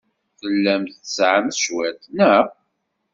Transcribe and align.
Tellamt 0.39 0.97
tesɛamt 1.01 1.59
cwiṭ, 1.65 2.01
naɣ? 2.17 2.45